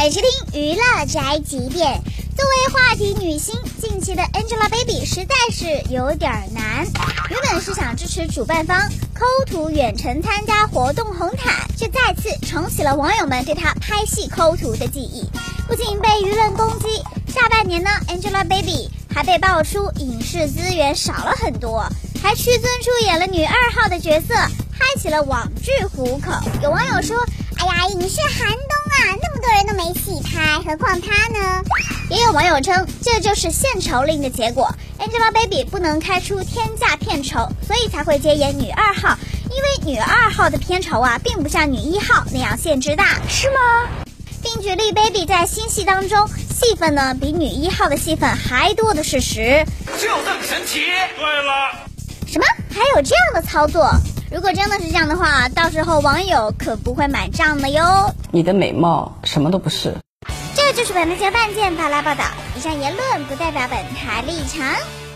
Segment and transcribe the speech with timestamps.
[0.00, 2.00] 点击听娱乐宅急便。
[2.34, 6.86] 作为话题女星，近期的 Angelababy 实在是有点难。
[7.28, 15.28] 原本是想支持主办方抠图远程参加活动红毯，却再次重启了网友们对她拍戏抠图的记忆。
[15.68, 16.86] 不仅被舆论攻击，
[17.30, 21.86] 下半年呢，Angelababy 还被爆出影视资源少了很多，
[22.22, 26.32] 还屈尊出演了女二号的角色，开启了网剧虎口。
[26.62, 27.18] 有网友说
[27.60, 29.29] ：“哎呀，影视寒冬啊，那，
[30.70, 31.62] 何况她呢？”
[32.10, 34.68] 也有网友称，这就是献丑令的结果。
[34.98, 39.16] Angelababy 不能开出天价片酬，所以才会接演女二号。
[39.44, 43.88] 因为女二号的片酬啊，并不像女一号那样限制大，是吗？
[44.42, 49.64] 并举例，Baby 在新戏当中戏份呢，比女一号的戏份还多的事实，
[49.98, 50.80] 就这么神奇？
[51.16, 51.72] 对了，
[52.26, 52.46] 什么？
[52.72, 53.90] 还有这样的操作？
[54.30, 58.14] 如果真的是这样的话，到时候网友可不会买账的哟。
[58.30, 59.94] 你的美貌什么都不是。
[60.72, 62.22] 这就是本台半件法拉报道，
[62.56, 65.09] 以上言论不代表本台立场。